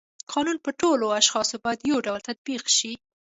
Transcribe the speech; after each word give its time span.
قانون 0.31 0.57
په 0.65 0.71
ټولو 0.81 1.05
اشخاصو 1.19 1.55
باید 1.63 1.87
یو 1.91 1.97
ډول 2.07 2.21
تطبیق 2.29 2.63
شي. 2.77 2.93